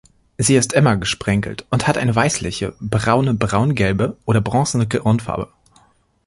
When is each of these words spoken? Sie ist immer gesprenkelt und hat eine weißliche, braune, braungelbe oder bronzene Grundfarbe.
Sie 0.39 0.55
ist 0.55 0.73
immer 0.73 0.97
gesprenkelt 0.97 1.67
und 1.69 1.85
hat 1.87 1.99
eine 1.99 2.15
weißliche, 2.15 2.73
braune, 2.81 3.35
braungelbe 3.35 4.17
oder 4.25 4.41
bronzene 4.41 4.87
Grundfarbe. 4.87 5.49